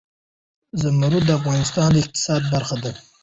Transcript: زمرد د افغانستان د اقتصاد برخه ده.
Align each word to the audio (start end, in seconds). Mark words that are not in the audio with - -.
زمرد 0.81 1.23
د 1.25 1.29
افغانستان 1.39 1.87
د 1.91 1.95
اقتصاد 2.03 2.41
برخه 2.53 2.75
ده. 2.83 2.91